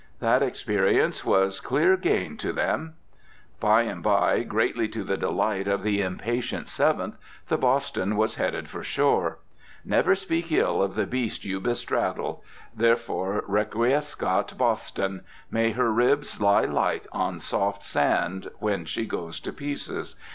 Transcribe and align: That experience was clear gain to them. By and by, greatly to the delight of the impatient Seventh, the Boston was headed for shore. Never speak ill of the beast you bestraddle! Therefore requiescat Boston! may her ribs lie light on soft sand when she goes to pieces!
That 0.19 0.41
experience 0.41 1.23
was 1.23 1.59
clear 1.59 1.95
gain 1.95 2.35
to 2.37 2.51
them. 2.51 2.95
By 3.59 3.83
and 3.83 4.01
by, 4.01 4.41
greatly 4.41 4.87
to 4.87 5.03
the 5.03 5.15
delight 5.15 5.67
of 5.67 5.83
the 5.83 6.01
impatient 6.01 6.67
Seventh, 6.67 7.17
the 7.49 7.57
Boston 7.59 8.17
was 8.17 8.33
headed 8.33 8.67
for 8.67 8.81
shore. 8.81 9.37
Never 9.85 10.15
speak 10.15 10.51
ill 10.51 10.81
of 10.81 10.95
the 10.95 11.05
beast 11.05 11.45
you 11.45 11.59
bestraddle! 11.61 12.41
Therefore 12.75 13.43
requiescat 13.47 14.57
Boston! 14.57 15.23
may 15.51 15.69
her 15.73 15.93
ribs 15.93 16.41
lie 16.41 16.65
light 16.65 17.05
on 17.11 17.39
soft 17.39 17.83
sand 17.83 18.49
when 18.57 18.85
she 18.85 19.05
goes 19.05 19.39
to 19.41 19.53
pieces! 19.53 20.15